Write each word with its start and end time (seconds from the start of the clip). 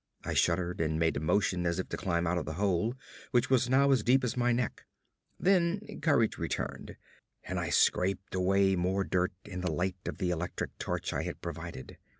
I 0.23 0.33
shuddered, 0.33 0.81
and 0.81 0.97
made 0.97 1.15
a 1.15 1.19
motion 1.19 1.67
as 1.67 1.77
if 1.77 1.87
to 1.89 1.95
climb 1.97 2.25
out 2.25 2.39
of 2.39 2.45
the 2.47 2.55
hole, 2.55 2.95
which 3.29 3.51
was 3.51 3.69
now 3.69 3.91
as 3.91 4.01
deep 4.01 4.23
as 4.23 4.35
my 4.35 4.51
neck. 4.51 4.85
Then 5.39 5.99
courage 6.01 6.39
returned, 6.39 6.97
and 7.43 7.59
I 7.59 7.69
scraped 7.69 8.33
away 8.33 8.75
more 8.75 9.03
dirt 9.03 9.33
in 9.45 9.61
the 9.61 9.69
light 9.71 9.97
of 10.07 10.17
the 10.17 10.31
electric 10.31 10.75
torch 10.79 11.13
I 11.13 11.21
had 11.21 11.39
provided. 11.39 11.99